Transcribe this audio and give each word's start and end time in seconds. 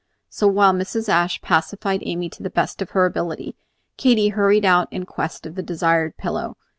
So, 0.29 0.47
while 0.47 0.73
Mrs. 0.73 1.09
Ashe 1.09 1.43
pacified 1.43 2.01
Amy 2.03 2.27
to 2.29 2.41
the 2.41 2.49
best 2.49 2.81
of 2.81 2.89
her 2.89 3.05
ability, 3.05 3.55
Katy 3.97 4.29
hurried 4.29 4.65
out 4.65 4.91
in 4.91 5.05
quest 5.05 5.45
of 5.45 5.53
the 5.53 5.61
desired 5.61 6.17
pillow. 6.17 6.57